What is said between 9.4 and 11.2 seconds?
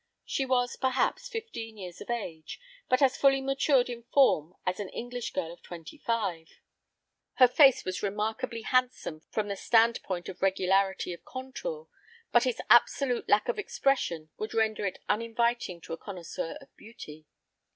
the standpoint of regularity